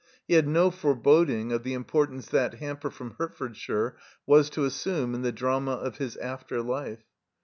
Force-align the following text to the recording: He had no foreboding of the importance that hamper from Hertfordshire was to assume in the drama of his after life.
He 0.27 0.33
had 0.33 0.47
no 0.47 0.71
foreboding 0.71 1.51
of 1.51 1.61
the 1.61 1.75
importance 1.75 2.25
that 2.29 2.55
hamper 2.55 2.89
from 2.89 3.11
Hertfordshire 3.19 3.95
was 4.25 4.49
to 4.49 4.65
assume 4.65 5.13
in 5.13 5.21
the 5.21 5.31
drama 5.31 5.73
of 5.73 5.97
his 5.97 6.17
after 6.17 6.59
life. 6.63 7.03